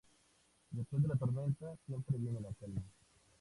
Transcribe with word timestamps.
Después 0.71 1.03
de 1.03 1.09
la 1.09 1.15
tormenta, 1.15 1.75
siempre 1.85 2.17
viene 2.17 2.41
la 2.41 2.49
calma 2.59 2.81